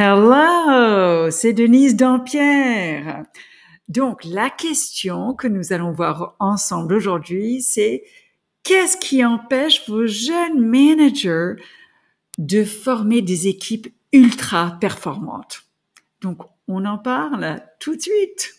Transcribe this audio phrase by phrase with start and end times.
[0.00, 3.24] Hello, c'est Denise Dampierre.
[3.88, 8.04] Donc, la question que nous allons voir ensemble aujourd'hui, c'est
[8.62, 11.60] qu'est-ce qui empêche vos jeunes managers
[12.38, 15.64] de former des équipes ultra performantes?
[16.20, 18.54] Donc, on en parle tout de suite.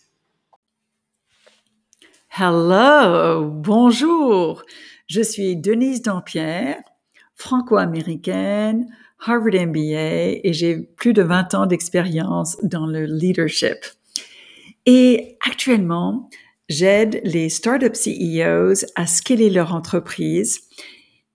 [2.37, 4.63] Hello, bonjour.
[5.07, 6.81] Je suis Denise Dampierre,
[7.35, 13.77] franco-américaine, Harvard MBA et j'ai plus de 20 ans d'expérience dans le leadership.
[14.85, 16.29] Et actuellement,
[16.69, 20.61] j'aide les startup CEOs à scaler leur entreprise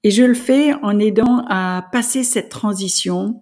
[0.02, 3.40] et je le fais en aidant à passer cette transition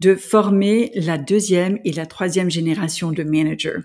[0.00, 3.78] de former la deuxième et la troisième génération de managers,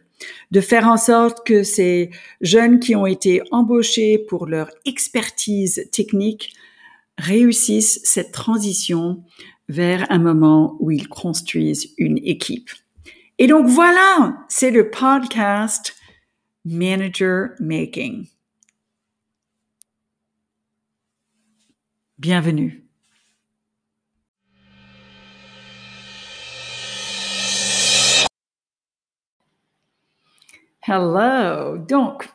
[0.51, 2.09] de faire en sorte que ces
[2.41, 6.53] jeunes qui ont été embauchés pour leur expertise technique
[7.17, 9.23] réussissent cette transition
[9.69, 12.71] vers un moment où ils construisent une équipe.
[13.38, 15.95] Et donc voilà, c'est le podcast
[16.66, 18.27] Manager Making.
[22.17, 22.83] Bienvenue.
[30.81, 31.77] Hello.
[31.77, 32.27] Donc,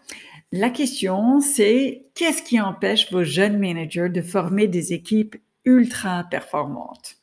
[0.53, 7.17] la question, c'est qu'est-ce qui empêche vos jeunes managers de former des équipes ultra performantes?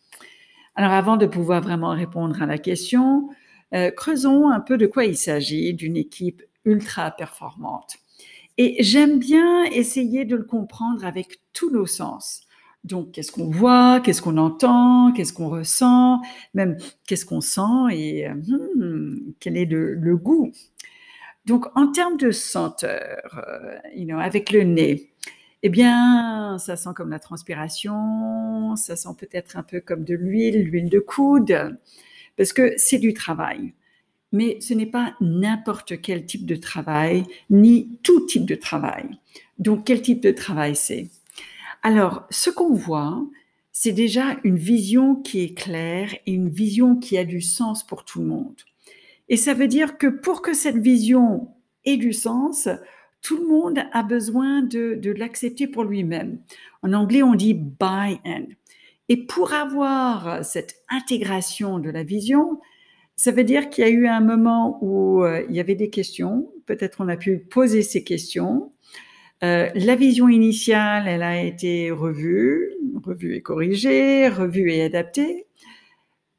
[0.75, 3.29] Alors avant de pouvoir vraiment répondre à la question,
[3.73, 7.97] euh, creusons un peu de quoi il s'agit d'une équipe ultra performante.
[8.57, 12.41] Et j'aime bien essayer de le comprendre avec tous nos sens.
[12.83, 16.19] Donc, qu'est-ce qu'on voit, qu'est-ce qu'on entend, qu'est-ce qu'on ressent,
[16.53, 16.77] même
[17.07, 17.61] qu'est-ce qu'on sent
[17.91, 20.51] et hmm, quel est le, goût.
[21.45, 25.11] Donc, en termes de senteur, euh, avec le nez,
[25.63, 30.63] eh bien, ça sent comme la transpiration, ça sent peut-être un peu comme de l'huile,
[30.63, 31.77] l'huile de coude,
[32.37, 33.73] parce que c'est du travail.
[34.31, 39.09] Mais ce n'est pas n'importe quel type de travail, ni tout type de travail.
[39.59, 41.09] Donc, quel type de travail c'est?
[41.83, 43.23] Alors, ce qu'on voit,
[43.71, 48.05] c'est déjà une vision qui est claire et une vision qui a du sens pour
[48.05, 48.61] tout le monde.
[49.29, 51.49] Et ça veut dire que pour que cette vision
[51.85, 52.67] ait du sens,
[53.21, 56.39] tout le monde a besoin de, l'accepter pour lui-même.
[56.81, 58.45] En anglais, on dit buy-in.
[59.09, 62.59] Et pour avoir cette intégration de la vision,
[63.15, 65.89] ça veut dire qu'il y a eu un moment où euh, il y avait des
[65.89, 68.71] questions, peut-être on a pu poser ces questions.
[69.43, 75.45] Euh, la vision initiale, elle a été revue, revue et corrigée, revue et adaptée.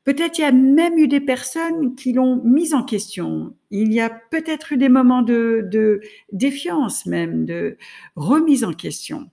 [0.05, 3.55] Peut-être y a même eu des personnes qui l'ont mise en question.
[3.71, 6.01] Il y a peut-être eu des moments de,
[6.33, 7.77] défiance même, de
[8.17, 9.31] remise en question.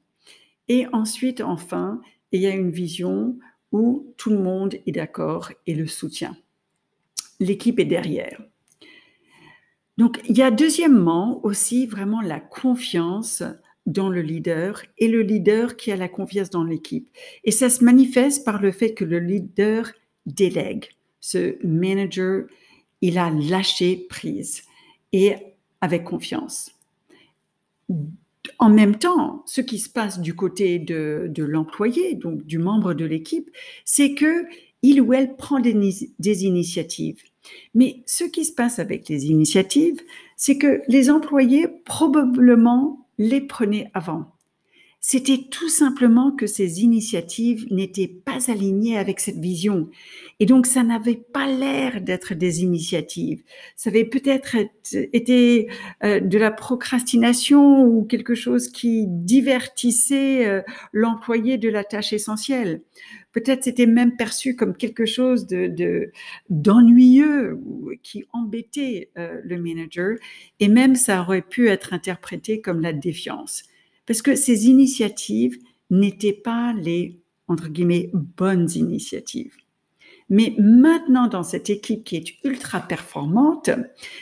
[0.68, 3.40] Et ensuite, enfin, il y a une vision
[3.72, 6.38] où tout le monde est d'accord et le soutient.
[7.40, 8.40] L'équipe est derrière.
[9.98, 13.44] Donc, il y a deuxièmement aussi vraiment la confiance
[13.88, 17.10] dans le leader et le leader qui a la confiance dans l'équipe.
[17.44, 19.92] Et ça se manifeste par le fait que le leader
[20.26, 20.86] délègue.
[21.20, 22.46] Ce manager,
[23.02, 24.64] il a lâché prise
[25.14, 25.36] et
[25.82, 26.72] avec confiance.
[28.58, 33.06] En même temps, ce qui se passe du côté de, l'employé, donc du membre de
[33.06, 33.50] l'équipe,
[33.86, 34.46] c'est que
[34.82, 35.74] il ou elle prend des,
[36.20, 37.22] des initiatives.
[37.74, 40.02] Mais ce qui se passe avec les initiatives,
[40.38, 44.32] c'est que les employés probablement les prenaient avant
[45.02, 49.90] c'était tout simplement que ces initiatives n'étaient pas alignées avec cette vision.
[50.42, 53.42] Et donc, ça n'avait pas l'air d'être des initiatives.
[53.78, 54.58] Ça avait peut-être
[54.94, 55.70] été
[56.04, 60.62] euh, de la procrastination ou quelque chose qui divertissait euh,
[60.92, 62.82] l'employé de la tâche essentielle.
[63.32, 66.12] Peut-être c'était même perçu comme quelque chose de
[66.50, 67.60] d'ennuyeux
[68.02, 70.18] qui embêtait euh, le manager.
[70.60, 73.69] Et même, ça aurait pu être interprété comme la défiance
[74.10, 75.60] parce que ces initiatives
[75.92, 79.54] n'étaient pas les, entre guillemets, bonnes initiatives.
[80.32, 83.70] Mais maintenant, dans cette équipe qui est ultra performante,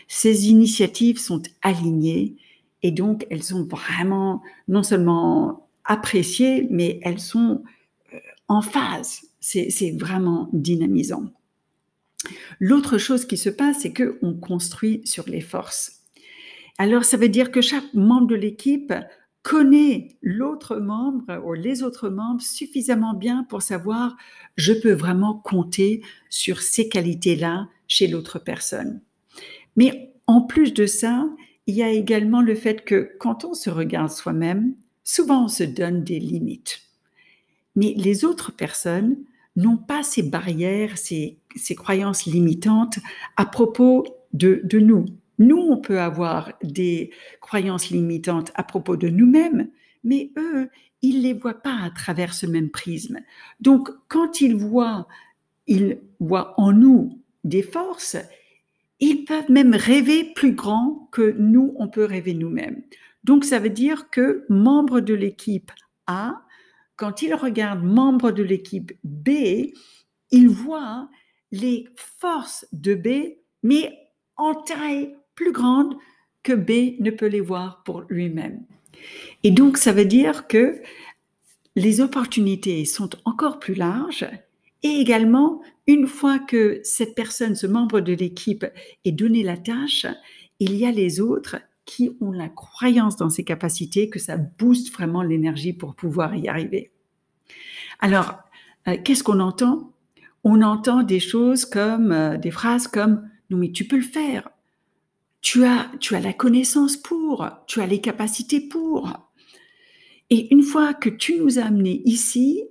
[0.10, 2.36] ces initiatives sont alignées
[2.84, 7.64] et donc elles sont vraiment non seulement appréciées, mais elles sont
[8.14, 8.18] euh,
[8.50, 9.22] en phase.
[9.40, 11.32] C'est vraiment dynamisant.
[12.60, 16.04] L'autre chose qui se passe, c'est qu'on construit sur les forces.
[16.78, 18.94] Alors, ça veut dire que chaque membre de l'équipe
[19.48, 24.18] connaît l'autre membre ou les autres membres suffisamment bien pour savoir
[24.58, 29.00] je peux vraiment compter sur ces qualités-là chez l'autre personne.
[29.78, 31.30] Mais en plus de ça,
[31.66, 35.64] il y a également le fait que quand on se regarde soi-même, souvent on se
[35.64, 36.82] donne des limites.
[37.78, 39.16] Mais les autres personnes
[39.56, 41.40] n'ont pas ces barrières, ces,
[41.78, 43.00] croyances limitantes
[43.38, 45.06] à propos de, de nous.
[45.40, 47.12] Nous, on peut avoir des
[47.42, 49.70] croyances limitantes à propos de nous-mêmes,
[50.04, 50.70] mais eux,
[51.02, 53.20] ils les voient pas à travers ce même prisme.
[53.60, 55.08] Donc, quand ils voient,
[55.68, 58.18] ils voient en nous des forces,
[59.00, 62.82] ils peuvent même rêver plus grand que nous, on peut rêver nous-mêmes.
[63.24, 65.72] Donc, ça veut dire que membre de l'équipe
[66.08, 66.42] A,
[66.96, 69.30] quand il regarde membre de l'équipe B,
[70.32, 71.10] il voit
[71.52, 73.98] les forces de B, mais
[74.36, 75.96] en taille plus grande
[76.44, 78.66] que B ne peut les voir pour lui-même.
[79.44, 80.82] Et donc, ça veut dire que
[81.78, 84.28] les opportunités sont encore plus larges
[84.84, 88.66] et également, une fois que cette personne, ce membre de l'équipe
[89.06, 90.06] est donné la tâche,
[90.60, 94.94] il y a les autres qui ont la croyance dans ses capacités que ça booste
[94.94, 96.92] vraiment l'énergie pour pouvoir y arriver.
[98.00, 98.40] Alors,
[98.88, 99.94] euh, qu'est-ce qu'on entend?
[100.44, 104.50] On entend des choses comme, euh, des phrases comme, non mais tu peux le faire,
[105.48, 109.14] tu as, tu as la connaissance pour, tu as les capacités pour.
[110.30, 112.66] Et une fois que tu nous as amenés ici,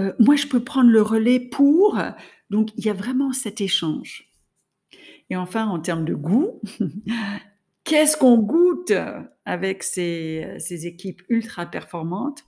[0.00, 1.96] euh, moi je peux prendre le relais pour.
[2.50, 4.32] Donc il y a vraiment cet échange.
[5.30, 6.60] Et enfin, en termes de goût,
[7.84, 8.92] qu'est-ce qu'on goûte
[9.44, 12.42] avec ces, ces équipes ultra performantes?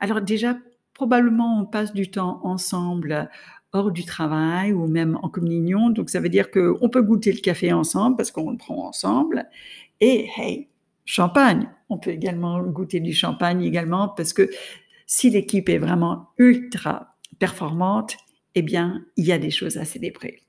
[0.00, 0.56] Alors déjà,
[0.94, 3.28] probablement on passe du temps ensemble
[3.72, 5.90] hors du travail ou même en communion.
[5.90, 9.48] Donc, ça veut dire qu'on peut goûter le café ensemble parce qu'on le prend ensemble.
[10.00, 10.68] Et, hey,
[11.04, 11.68] champagne.
[11.88, 14.48] On peut également goûter du champagne également parce que
[15.06, 18.16] si l'équipe est vraiment ultra performante,
[18.54, 20.40] eh bien, il y a des choses à célébrer.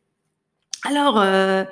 [0.83, 1.63] Alors, euh,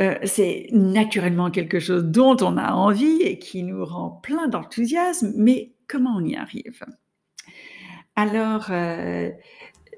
[0.00, 5.32] euh, c'est naturellement quelque chose dont on a envie et qui nous rend plein d'enthousiasme,
[5.36, 6.84] mais comment on y arrive?
[8.16, 9.30] Alors, euh,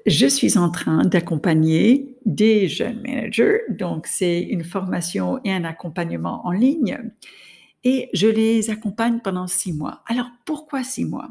[0.05, 3.59] je suis en train d'accompagner des jeunes managers.
[3.69, 6.97] Donc, c'est une formation et un accompagnement en ligne.
[7.83, 10.03] Et je les accompagne pendant six mois.
[10.07, 11.29] Alors, pourquoi six mois?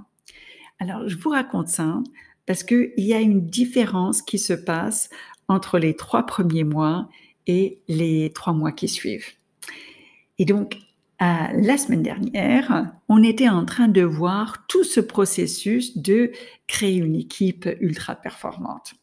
[0.81, 2.01] Alors, je vous raconte ça
[2.47, 5.09] parce qu'il y a une différence qui se passe
[5.49, 7.09] entre les trois premiers mois
[7.47, 9.33] et les trois mois qui suivent.
[10.39, 10.77] Et donc,
[11.21, 16.33] la semaine dernière, on était en train de voir tout ce processus de
[16.67, 18.95] créer une équipe ultra performante.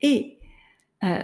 [0.00, 0.38] Et
[1.04, 1.22] euh,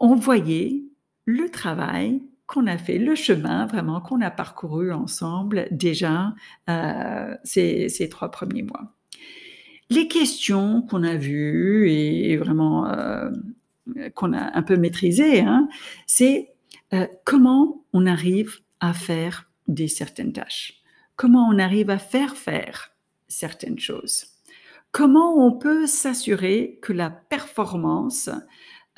[0.00, 0.84] on voyait
[1.24, 6.34] le travail qu'on a fait, le chemin vraiment qu'on a parcouru ensemble déjà
[6.70, 8.94] euh, ces, trois premiers mois.
[9.90, 13.30] Les questions qu'on a vues et vraiment euh,
[14.14, 15.68] qu'on a un peu maîtrisées, hein,
[16.06, 16.52] c'est
[17.24, 20.82] comment on arrive à faire des certaines tâches.
[21.16, 22.92] Comment on arrive à faire faire
[23.28, 24.26] certaines choses.
[24.90, 28.30] Comment on peut s'assurer que la performance,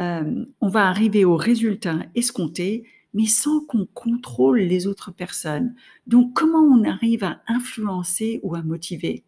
[0.01, 5.75] euh, on va arriver au résultat escompté, mais sans qu'on contrôle les autres personnes.
[6.07, 9.25] Donc, comment on arrive à influencer ou à motiver.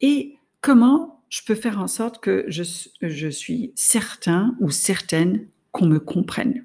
[0.00, 2.62] Et comment je peux faire en sorte que je,
[3.02, 6.64] je suis certain ou certaine qu'on me comprenne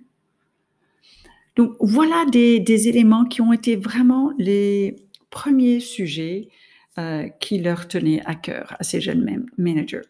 [1.56, 4.96] donc voilà des, éléments qui ont été vraiment les
[5.30, 6.50] premiers sujets
[6.98, 10.02] euh, qui leur tenaient à cœur à ces jeunes managers.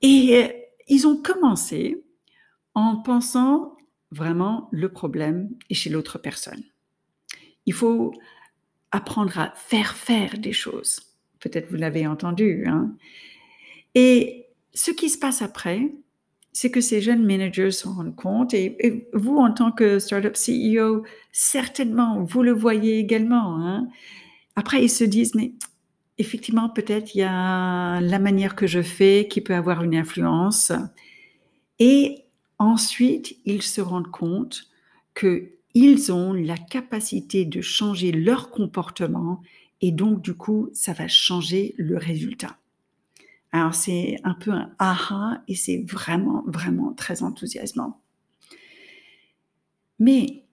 [0.00, 0.48] Et euh,
[0.88, 2.02] ils ont commencé
[2.74, 3.76] en pensant
[4.10, 6.62] vraiment le problème est chez l'autre personne.
[7.66, 8.12] Il faut
[8.90, 11.00] apprendre à faire faire des choses.
[11.38, 12.64] Peut-être vous l'avez entendu.
[12.66, 12.94] Hein.
[13.94, 15.92] Et ce qui se passe après,
[16.52, 21.04] c'est que ces jeunes managers se rendent compte, et, vous, en tant que startup CEO,
[21.32, 23.56] certainement, vous le voyez également.
[23.58, 23.88] Hein.
[24.56, 25.52] Après, ils se disent, mais
[26.18, 30.72] effectivement, peut-être il y a la manière que je fais qui peut avoir une influence.
[31.78, 32.24] Et
[32.58, 34.64] ensuite, ils se rendent compte
[35.14, 39.40] qu'ils ont la capacité de changer leur comportement
[39.82, 42.56] et donc, du coup, ça va changer le résultat.
[43.52, 48.00] Alors c'est un peu un aha et c'est vraiment, vraiment très enthousiasmant.
[49.98, 50.44] Mais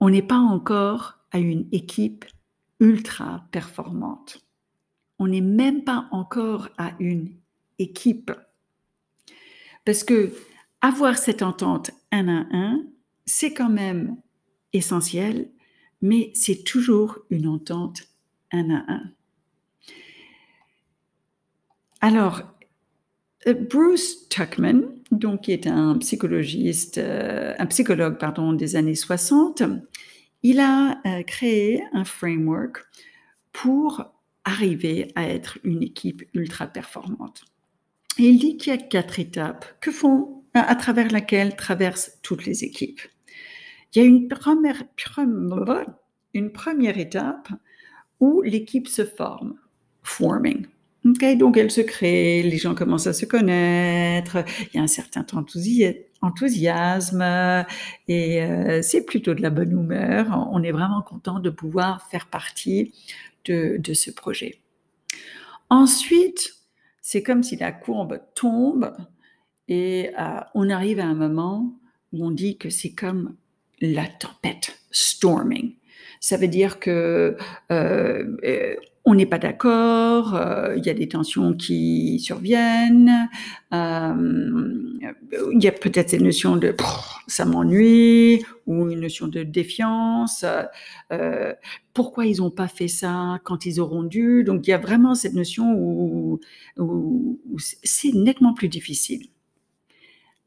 [0.00, 2.24] on n'est pas encore à une équipe
[2.80, 4.44] ultra performante.
[5.20, 7.36] On n'est même pas encore à une
[7.78, 8.32] équipe.
[9.84, 10.32] Parce que
[10.80, 12.84] avoir cette entente un à un,
[13.24, 14.16] c'est quand même
[14.72, 15.48] essentiel,
[16.00, 18.02] mais c'est toujours une entente
[18.50, 19.12] un à un.
[22.04, 22.42] Alors,
[23.46, 24.82] euh, Bruce Tuckman,
[25.12, 25.98] donc qui est un euh,
[27.66, 28.18] psychologue
[28.58, 29.62] des années 60,
[30.42, 32.84] il a euh, créé un framework
[33.52, 34.04] pour
[34.44, 37.44] arriver à être une équipe ultra performante.
[38.18, 42.64] Il dit qu'il y a quatre étapes que font, à travers laquelle traversent toutes les
[42.64, 43.00] équipes.
[43.94, 44.26] Il y a une
[46.50, 47.48] première étape
[48.18, 49.54] où l'équipe se forme,
[50.02, 50.66] forming.
[51.04, 55.26] Donc elle se crée, les gens commencent à se connaître, il y a un certain
[56.22, 57.22] enthousiasme
[58.08, 60.48] et euh, c'est plutôt de la bonne humeur.
[60.52, 62.94] On est vraiment content de pouvoir faire partie
[63.46, 64.60] de, ce projet.
[65.70, 66.54] Ensuite,
[67.00, 68.92] c'est comme si la courbe tombe
[69.66, 71.74] et euh, on arrive à un moment
[72.12, 73.34] où on dit que c'est comme
[73.80, 75.74] la tempête, storming.
[76.20, 77.36] Ça veut dire que
[77.72, 80.38] euh, on n'est pas d'accord,
[80.76, 83.28] il y a des tensions qui surviennent,
[83.72, 85.08] il
[85.60, 86.74] y a peut-être cette notion de
[87.26, 90.44] ça m'ennuie ou une notion de défiance.
[91.94, 94.44] pourquoi ils n'ont pas fait ça quand ils auront dû?
[94.44, 96.38] Donc il y a vraiment cette notion où
[97.56, 99.26] c'est nettement plus difficile.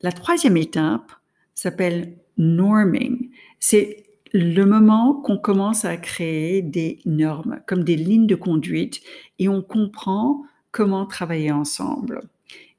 [0.01, 1.11] La troisième étape
[1.53, 3.31] s'appelle norming.
[3.59, 4.04] C'est
[4.37, 8.99] le moment qu'on commence à créer des normes, comme des lignes de conduite,
[9.39, 12.19] et on comprend comment travailler ensemble.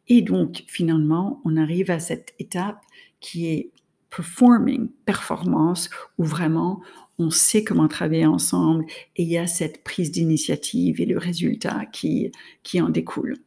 [0.07, 2.83] Et donc, finalement, on arrive à cette étape
[3.21, 3.71] qui est
[4.11, 6.83] performing, performance, où vraiment
[7.19, 8.85] on sait comment travailler ensemble
[9.17, 12.31] et il y a cette prise d'initiative et le résultat qui,
[12.65, 13.39] qui en découle.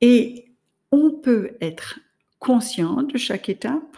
[0.00, 0.46] Et
[0.90, 2.00] on peut être
[2.40, 3.96] conscient de chaque étape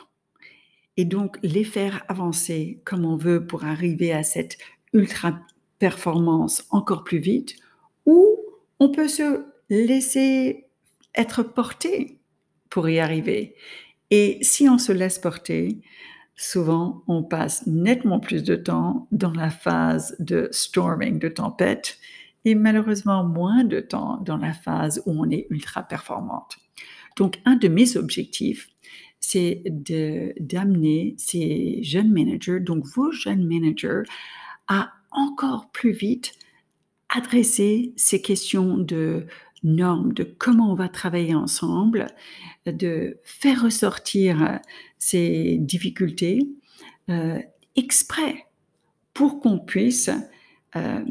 [0.99, 4.59] et donc les faire avancer comme on veut pour arriver à cette
[4.93, 5.41] ultra
[5.79, 7.55] performance encore plus vite,
[8.05, 8.37] ou
[8.81, 10.67] on peut se laisser
[11.15, 12.19] être porté
[12.69, 13.55] pour y arriver.
[14.11, 15.81] Et si on se laisse porter,
[16.35, 21.99] souvent on passe nettement plus de temps dans la phase de storming, de tempête,
[22.45, 26.59] et malheureusement moins de temps dans la phase où on est ultra performante.
[27.17, 28.69] Donc un de mes objectifs,
[29.21, 34.03] c'est d'amener ces jeunes managers, donc vos jeunes managers,
[34.69, 36.33] à encore plus vite
[37.09, 39.27] adresser ces questions de
[39.63, 42.07] normes, de comment on va travailler ensemble,
[42.67, 44.61] de faire ressortir
[44.99, 46.49] ces difficultés
[47.11, 47.41] euh,
[47.77, 48.47] exprès
[49.15, 50.11] pour qu'on puisse
[50.77, 51.05] euh,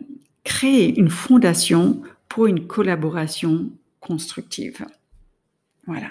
[0.44, 4.86] créer une fondation pour une collaboration constructive.
[5.88, 6.10] Voilà.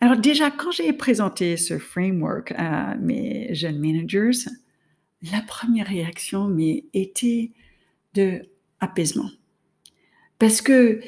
[0.00, 4.48] Alors déjà, quand j'ai présenté ce framework à mes jeunes managers,
[5.32, 7.50] la première réaction mais était
[8.14, 8.42] de
[8.80, 9.30] apaisement.
[10.38, 11.00] Parce que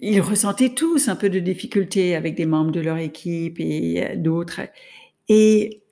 [0.00, 4.16] ils ressentaient tous un peu de difficulté avec des membres de leur équipe et euh,
[4.16, 4.60] d'autres.
[5.28, 5.82] Et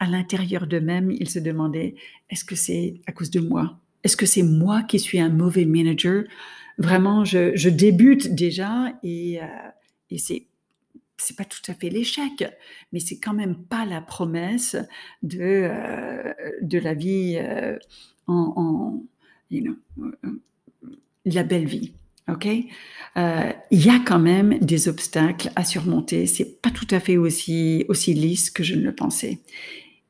[0.00, 1.94] à l'intérieur d'eux-mêmes, ils se demandaient,
[2.30, 3.78] est-ce que c'est à cause de moi?
[4.02, 6.24] Est-ce que c'est moi qui suis un mauvais manager?
[6.78, 9.46] Vraiment, je, débute déjà et, euh,
[10.10, 10.47] et c'est
[11.18, 12.44] c'est pas tout à fait l'échec,
[12.92, 14.76] mais c'est quand même pas la promesse
[15.22, 16.32] de, euh,
[16.62, 17.76] de la vie euh,
[18.26, 19.02] en,
[19.50, 19.76] you know,
[20.24, 20.40] euh,
[21.24, 21.92] la belle vie.
[22.28, 22.66] Ok, il
[23.70, 26.26] y a quand même des obstacles à surmonter.
[26.26, 29.38] C'est pas tout à fait aussi aussi lisse que je ne le pensais.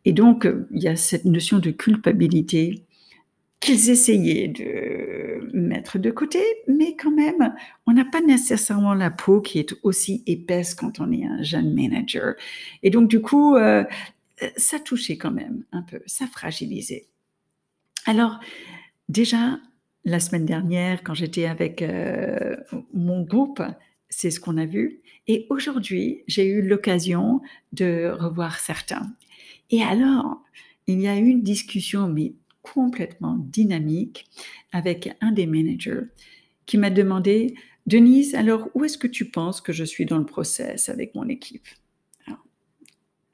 [0.04, 2.87] Et donc il y a cette notion de culpabilité
[3.60, 7.54] qu'ils essayaient de mettre de côté, mais quand même,
[7.86, 11.74] on n'a pas nécessairement la peau qui est aussi épaisse quand on est un jeune
[11.74, 12.34] manager.
[12.82, 13.84] Et donc, du coup, euh,
[14.56, 17.08] ça touchait quand même un peu, ça fragilisait.
[18.06, 18.38] Alors,
[19.08, 19.58] déjà,
[20.04, 22.56] la semaine dernière, quand j'étais avec euh,
[22.94, 23.62] mon groupe,
[24.08, 25.00] c'est ce qu'on a vu.
[25.26, 27.40] Et aujourd'hui, j'ai eu l'occasion
[27.72, 29.06] de revoir certains.
[29.70, 30.42] Et alors,
[30.86, 34.26] il y a eu une discussion, mais complètement dynamique
[34.72, 36.06] avec un des managers
[36.66, 37.54] qui m'a demandé,
[37.86, 41.28] Denise, alors où est-ce que tu penses que je suis dans le process avec mon
[41.28, 41.66] équipe?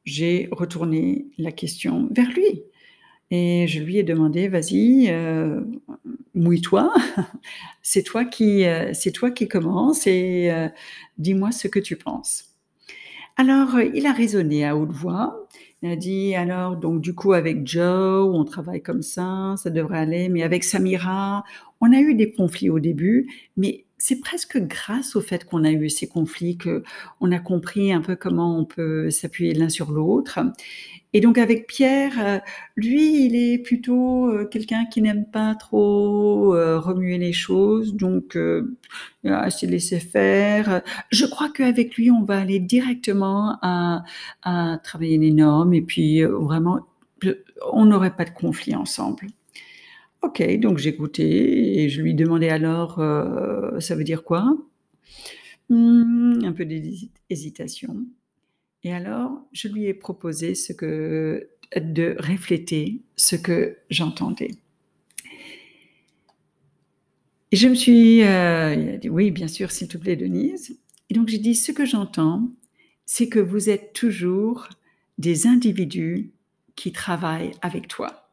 [0.05, 2.63] J'ai retourné la question vers lui
[3.31, 5.61] et je lui ai demandé, vas-y, euh,
[6.35, 6.95] mouille-toi,
[7.83, 8.93] c'est toi qui, euh,
[9.35, 10.69] qui commence et euh,
[11.19, 12.51] dis-moi ce que tu penses.
[13.37, 15.49] Alors, il a raisonné à haute voix
[15.85, 20.29] a dit alors, donc du coup avec Joe, on travaille comme ça, ça devrait aller,
[20.29, 21.45] mais avec Samira,
[21.81, 25.71] on a eu des conflits au début, mais c'est presque grâce au fait qu'on a
[25.71, 26.83] eu ces conflits que
[27.21, 30.41] on a compris un peu comment on peut s'appuyer l'un sur l'autre.
[31.15, 32.39] Et donc avec Pierre, euh,
[32.77, 38.37] lui, il est plutôt euh, quelqu'un qui n'aime pas trop euh, remuer les choses, donc
[38.37, 40.83] il a assez laissé faire.
[41.11, 44.03] Je crois qu'avec lui, on va aller directement à,
[44.43, 46.81] à travailler les normes et puis vraiment,
[47.73, 49.29] on n'aurait pas de conflit ensemble.
[50.25, 52.95] Ok, donc j'écoutais et je lui demandais alors,
[53.79, 54.57] ça veut dire quoi?
[55.69, 58.07] Hmm, un peu d'hésitation.
[58.85, 64.51] Et alors, je lui ai proposé ce que, de refléter ce que j'entendais.
[67.53, 70.79] Et je me suis euh, dit, oui, bien sûr, s'il te plaît, Denise.
[71.09, 72.51] Et donc, j'ai dit, ce que j'entends,
[73.07, 74.69] c'est que vous êtes toujours
[75.19, 76.33] des individus
[76.77, 78.24] qui travaillent avec toi.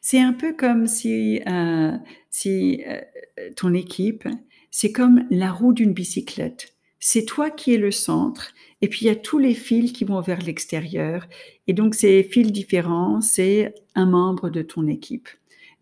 [0.00, 1.92] C'est un peu comme si, euh,
[2.46, 3.00] euh,
[3.56, 4.28] ton équipe,
[4.70, 6.74] c'est comme la roue d'une bicyclette.
[7.00, 10.04] C'est toi qui es le centre, et puis il y a tous les fils qui
[10.04, 11.26] vont vers l'extérieur.
[11.66, 15.28] Et donc ces fils différents, c'est un membre de ton équipe.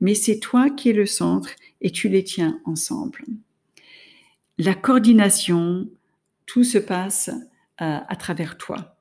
[0.01, 3.25] Mais c'est toi qui es le centre et tu les tiens ensemble.
[4.59, 5.89] La coordination,
[6.47, 7.31] tout se passe
[7.81, 8.97] euh, à travers toi.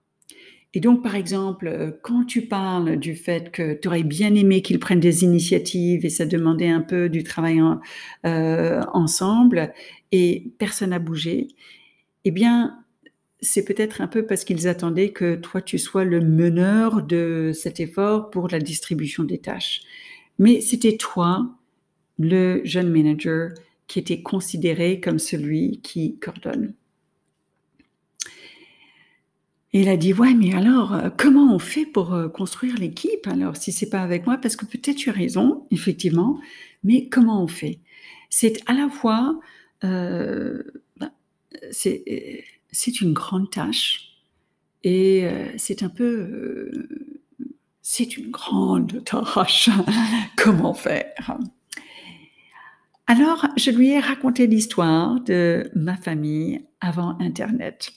[0.74, 4.62] Et donc, par exemple, euh, quand tu parles du fait que tu aurais bien aimé
[4.62, 7.62] qu'ils prennent des initiatives et ça demandait un peu du travail
[8.26, 9.74] euh, ensemble
[10.14, 11.50] et personne n'a bougé,
[12.24, 12.78] eh bien,
[13.42, 17.80] c'est peut-être un peu parce qu'ils attendaient que toi, tu sois le meneur de cet
[17.80, 19.82] effort pour la distribution des tâches.
[20.40, 21.50] Mais c'était toi,
[22.18, 23.52] le jeune manager,
[23.88, 26.74] qui était considéré comme celui qui coordonne.
[29.74, 33.26] Et il a dit, ouais, mais alors, euh, comment on fait pour euh, construire l'équipe?
[33.28, 36.40] Alors, si c'est pas avec moi Parce que peut-être tu as raison, effectivement,
[36.84, 37.80] mais comment on fait?
[38.30, 39.40] C'est à la fois,
[39.86, 40.64] euh,
[40.98, 41.12] bah,
[41.72, 44.10] c'est une grande tâche
[44.84, 46.72] et c'est un peu,
[47.82, 49.70] c'est une grande tâche.
[50.38, 51.38] comment faire?
[53.08, 57.92] Alors, je lui ai raconté l'histoire de ma famille avant Internet.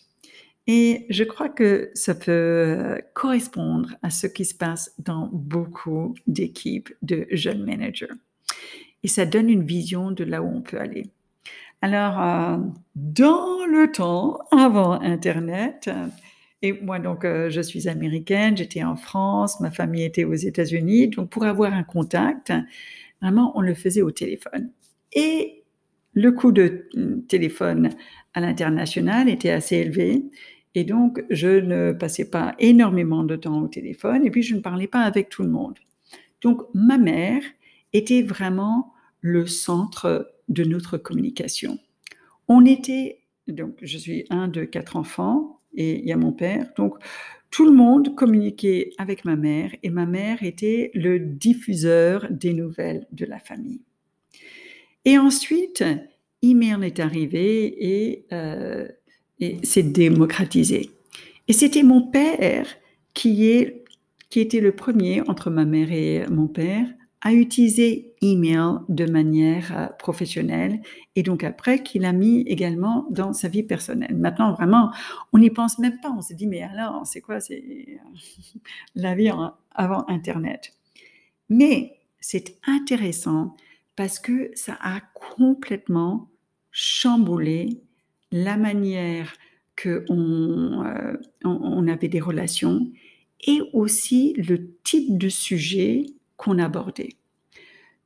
[0.66, 6.14] Et je crois que ça peut euh, correspondre à ce qui se passe dans beaucoup
[6.26, 8.14] d'équipes de jeunes managers.
[9.02, 11.10] Et ça donne une vision de là où on peut aller.
[11.82, 12.56] Alors, euh,
[12.94, 15.90] dans le temps avant Internet,
[16.62, 21.08] et moi donc euh, je suis américaine, j'étais en France, ma famille était aux États-Unis,
[21.08, 22.54] donc pour avoir un contact,
[23.20, 24.70] vraiment on le faisait au téléphone.
[25.12, 25.64] Et
[26.14, 26.88] le coût de
[27.28, 27.90] téléphone
[28.32, 30.24] à l'international était assez élevé.
[30.74, 34.60] Et donc, je ne passais pas énormément de temps au téléphone et puis je ne
[34.60, 35.78] parlais pas avec tout le monde.
[36.40, 37.42] Donc, ma mère
[37.92, 41.78] était vraiment le centre de notre communication.
[42.48, 46.66] On était, donc je suis un de quatre enfants et il y a mon père,
[46.76, 46.96] donc
[47.50, 53.06] tout le monde communiquait avec ma mère et ma mère était le diffuseur des nouvelles
[53.12, 53.80] de la famille.
[55.04, 55.84] Et ensuite,
[56.42, 58.88] email est arrivé et euh,
[59.40, 60.90] et c'est démocratisé.
[61.48, 62.66] Et c'était mon père
[63.12, 63.84] qui, est,
[64.30, 66.86] qui était le premier entre ma mère et mon père
[67.24, 70.80] à utiliser email de manière euh, professionnelle
[71.16, 74.14] et donc après qu'il a mis également dans sa vie personnelle.
[74.14, 74.92] Maintenant, vraiment,
[75.32, 76.10] on n'y pense même pas.
[76.10, 77.40] On se dit, mais alors, c'est quoi?
[77.40, 78.58] C'est euh,
[78.94, 79.30] la vie
[79.74, 80.74] avant Internet.
[81.48, 83.56] Mais c'est intéressant
[83.96, 86.28] parce que ça a complètement
[86.70, 87.83] chamboulé
[88.34, 89.32] la manière
[89.76, 92.90] que euh, on, avait des relations
[93.46, 97.10] et aussi le type de sujet qu'on abordait.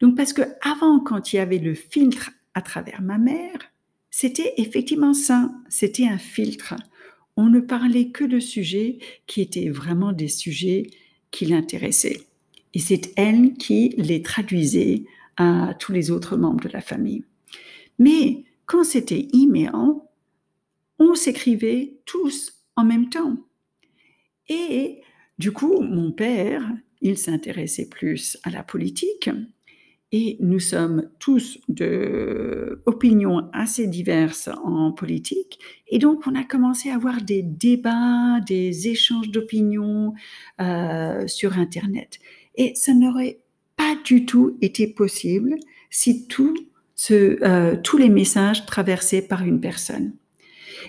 [0.01, 3.73] Donc parce que avant, quand il y avait le filtre à travers ma mère,
[4.11, 6.75] c'était effectivement ça, c'était un filtre.
[7.39, 10.91] On ne parlait que de sujets qui étaient vraiment des sujets
[11.31, 12.21] qui l'intéressaient.
[12.75, 15.05] Et c'est elle qui les traduisait
[15.39, 17.25] à tous les autres membres de la famille.
[17.99, 19.71] Mais quand c'était email,
[20.99, 23.37] on s'écrivait tous en même temps.
[24.49, 25.01] Et
[25.39, 29.31] du coup, mon père, il s'intéressait plus à la politique
[30.11, 35.59] et nous sommes tous d'opinions assez diverses en politique.
[35.87, 40.15] Et donc, on a commencé à avoir des débats, des échanges d'opinions
[40.63, 42.21] euh, sur Internet.
[42.55, 43.41] Et ça n'aurait
[43.77, 45.57] pas du tout été possible
[45.91, 46.27] si
[47.11, 50.15] euh, tous les messages traversaient par une personne.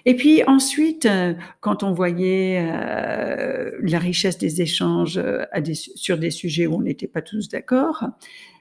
[0.06, 5.43] Et puis ensuite, euh, quand on voyait euh, la richesse des échanges euh,
[5.95, 8.06] sur des sujets où on n'était pas tous d'accord,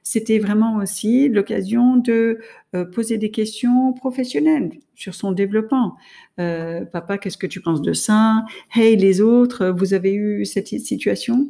[0.03, 2.39] c'était vraiment aussi l'occasion de
[2.95, 5.97] poser des questions professionnelles sur son développement.
[6.37, 8.43] papa, qu'est-ce que tu penses de ça?
[8.75, 11.49] Hey, les autres, vous avez eu cette situation?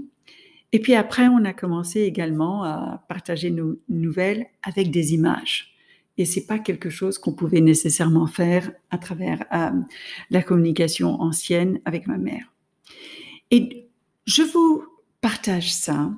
[0.72, 5.77] Et puis après, on a commencé également à partager nos nouvelles avec des images
[6.18, 9.70] et c'est pas quelque chose qu'on pouvait nécessairement faire à travers euh,
[10.30, 12.52] la communication ancienne avec ma mère.
[13.50, 13.88] Et
[14.26, 14.84] je vous
[15.20, 16.12] partage ça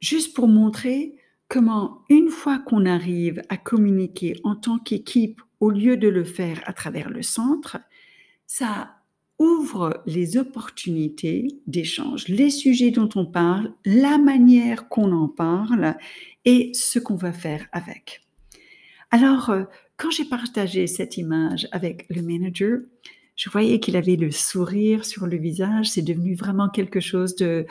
[0.00, 1.16] juste pour montrer
[1.48, 6.60] comment une fois qu'on arrive à communiquer en tant qu'équipe au lieu de le faire
[6.66, 7.78] à travers le centre,
[8.46, 8.96] ça
[9.38, 15.96] ouvre les opportunités d'échange, les sujets dont on parle, la manière qu'on en parle
[16.44, 18.23] et ce qu'on va faire avec.
[19.14, 19.62] Alors, euh,
[19.96, 22.80] quand j'ai partagé cette image avec le manager,
[23.36, 25.88] je voyais qu'il avait le sourire sur le visage.
[25.90, 27.64] C'est devenu vraiment quelque chose de,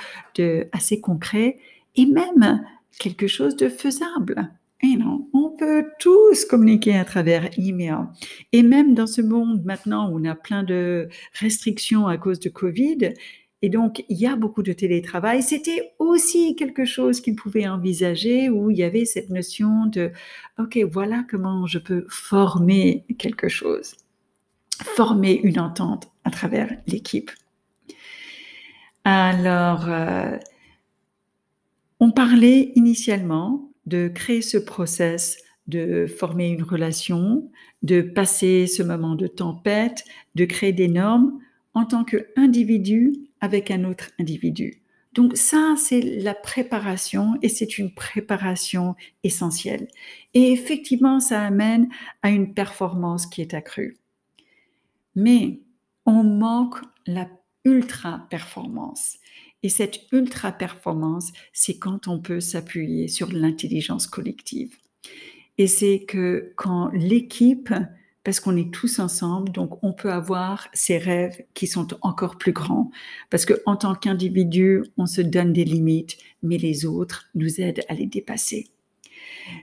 [0.72, 1.58] assez concret
[1.98, 2.66] et même
[2.98, 4.54] quelque chose de faisable.
[4.84, 8.06] Et non, on peut tous communiquer à travers email.
[8.54, 12.48] Et même dans ce monde maintenant où on a plein de restrictions à cause de
[12.48, 13.16] Covid,
[13.64, 18.50] et donc il y a beaucoup de télétravail, c'était aussi quelque chose qu'il pouvait envisager
[18.50, 20.12] où il y avait cette notion de,
[20.60, 23.96] OK, voilà comment je peux former quelque chose,
[24.82, 27.32] former une entente à travers l'équipe.
[29.06, 30.38] Alors, euh,
[32.02, 37.50] on parlait initialement de créer ce process, de former une relation,
[37.82, 40.04] de passer ce moment de tempête,
[40.36, 41.40] de créer des normes
[41.74, 44.82] en tant qu'individu avec un autre individu.
[45.12, 49.90] Donc ça, c'est la préparation et c'est une préparation essentielle.
[50.34, 51.90] Et effectivement, ça amène
[52.22, 53.98] à une performance qui est accrue.
[55.16, 55.60] Mais
[56.06, 57.28] on manque la
[57.66, 59.18] ultra performance.
[59.62, 64.78] Et cette ultra performance, c'est quand on peut s'appuyer sur l'intelligence collective.
[65.58, 67.74] Et c'est que quand l'équipe,
[68.24, 72.54] parce qu'on est tous ensemble, donc on peut avoir ces rêves qui sont encore plus
[72.54, 72.90] grands,
[73.30, 77.84] parce que en tant qu'individu, on se donne des limites, mais les autres nous aident
[77.90, 78.68] à les dépasser.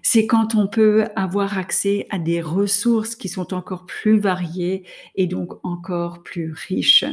[0.03, 5.27] C'est quand on peut avoir accès à des ressources qui sont encore plus variées et
[5.27, 7.07] donc encore plus riches.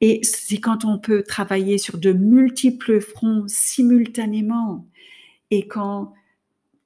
[0.00, 4.86] Et c'est quand on peut travailler sur de multiples fronts simultanément
[5.50, 6.14] et quand,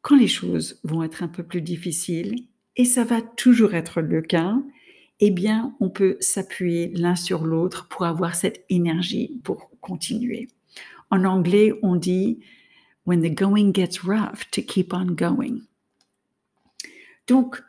[0.03, 2.47] quand les choses vont être un peu plus difficiles,
[2.77, 4.57] et ça va toujours être le cas,
[5.21, 10.49] eh bien, on peut s'appuyer l'un sur l'autre pour avoir cette énergie pour continuer.
[11.11, 12.41] En anglais, on dit
[13.07, 15.61] when the going gets rough, to keep on going.
[17.29, 17.63] Donc,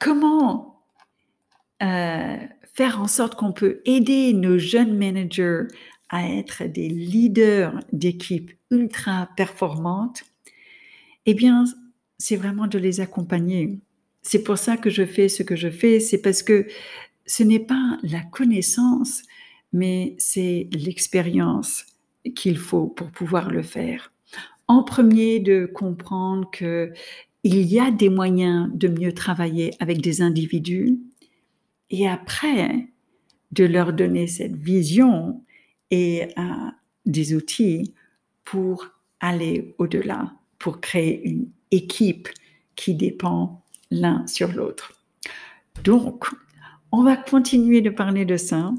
[0.00, 0.84] comment
[1.82, 2.36] euh,
[2.74, 5.64] faire en sorte qu'on peut aider nos jeunes managers
[6.10, 10.24] à être des leaders d'équipes ultra performantes,
[11.26, 11.64] eh bien,
[12.22, 13.80] c'est vraiment de les accompagner.
[14.22, 16.68] C'est pour ça que je fais ce que je fais, c'est parce que
[17.26, 19.22] ce n'est pas la connaissance,
[19.72, 21.84] mais c'est l'expérience
[22.36, 24.12] qu'il faut pour pouvoir le faire.
[24.68, 26.92] En premier, de comprendre que
[27.42, 31.00] il y a des moyens de mieux travailler avec des individus
[31.90, 32.86] et après
[33.50, 35.42] de leur donner cette vision
[35.90, 36.70] et euh,
[37.04, 37.94] des outils
[38.44, 38.86] pour
[39.18, 42.28] aller au-delà, pour créer une équipe
[42.76, 44.92] qui dépend l'un sur l'autre.
[45.82, 46.26] Donc,
[46.92, 48.72] on va continuer de parler de ça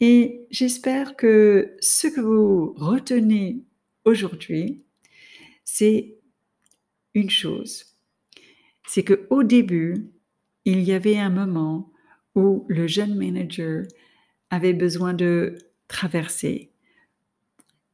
[0.00, 3.62] et j'espère que ce que vous retenez
[4.04, 4.82] aujourd'hui,
[5.64, 6.16] c'est
[7.14, 7.84] une chose.
[8.86, 10.10] C'est que au début,
[10.64, 11.92] il y avait un moment
[12.34, 13.84] où le jeune manager
[14.48, 16.72] avait besoin de traverser.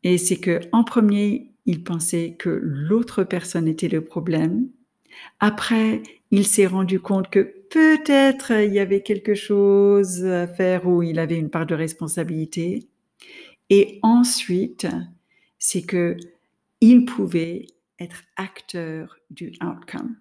[0.04, 4.68] Et c'est que en premier, il pensait que l'autre personne était le problème.
[5.40, 11.02] Après, il s'est rendu compte que peut-être il y avait quelque chose à faire où
[11.02, 12.86] il avait une part de responsabilité.
[13.70, 14.86] Et ensuite,
[15.58, 16.16] c'est que
[16.80, 17.66] il pouvait
[17.98, 20.16] être acteur du outcome.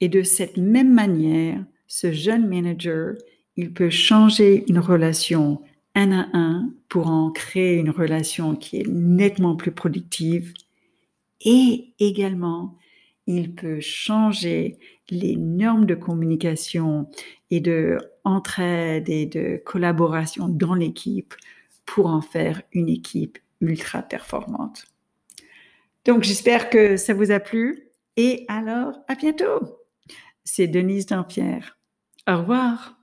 [0.00, 3.14] Et de cette même manière, ce jeune manager,
[3.56, 5.60] il peut changer une relation
[5.98, 10.54] un à un pour en créer une relation qui est nettement plus productive
[11.40, 12.76] et également
[13.26, 14.78] il peut changer
[15.10, 17.10] les normes de communication
[17.50, 21.34] et de entraide et de collaboration dans l'équipe
[21.84, 24.86] pour en faire une équipe ultra performante.
[26.04, 29.78] Donc j'espère que ça vous a plu et alors à bientôt.
[30.44, 31.78] C'est Denise Dampierre.
[32.26, 32.97] Au revoir.